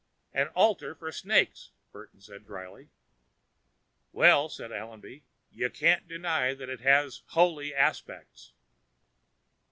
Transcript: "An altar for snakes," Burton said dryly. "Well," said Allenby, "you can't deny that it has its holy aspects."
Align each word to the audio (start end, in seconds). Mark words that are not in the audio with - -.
"An 0.33 0.47
altar 0.55 0.95
for 0.95 1.11
snakes," 1.11 1.69
Burton 1.91 2.21
said 2.21 2.43
dryly. 2.43 2.89
"Well," 4.11 4.49
said 4.49 4.71
Allenby, 4.71 5.25
"you 5.51 5.69
can't 5.69 6.07
deny 6.07 6.55
that 6.55 6.69
it 6.69 6.79
has 6.79 7.19
its 7.19 7.23
holy 7.33 7.71
aspects." 7.75 8.51